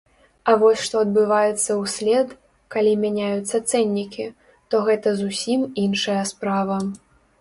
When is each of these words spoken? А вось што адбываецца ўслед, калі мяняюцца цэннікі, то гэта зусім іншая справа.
А 0.51 0.53
вось 0.61 0.79
што 0.85 0.95
адбываецца 1.05 1.75
ўслед, 1.81 2.33
калі 2.75 2.93
мяняюцца 3.03 3.61
цэннікі, 3.71 4.25
то 4.73 4.81
гэта 4.89 5.07
зусім 5.21 5.61
іншая 5.85 6.21
справа. 6.35 6.81